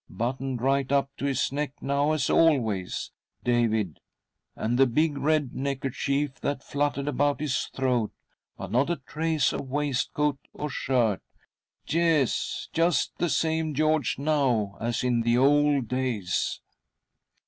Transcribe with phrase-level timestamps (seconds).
[0.09, 3.11] Buttoned right up to his neck, now as always,
[3.43, 3.99] David,
[4.55, 8.15] and the big red necker chief that fluttered about his throat j
[8.57, 11.21] but not a trace of waistcoat or shirt.
[11.85, 12.67] Yes!
[12.73, 16.61] just the same George now as in the old days."